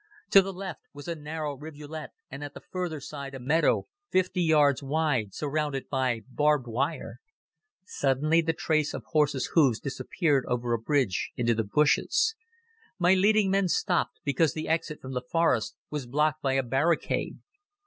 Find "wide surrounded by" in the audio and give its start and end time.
4.81-6.21